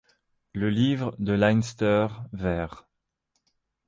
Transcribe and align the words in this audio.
Le 0.55 0.71
Livre 0.71 1.13
de 1.19 1.31
Leinster 1.33 2.07
vers. 2.33 2.87